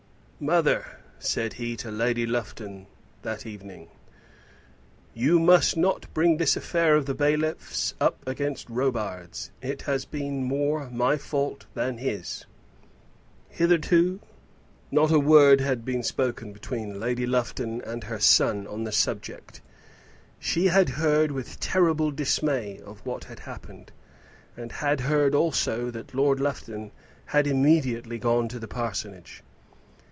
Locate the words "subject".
18.91-19.61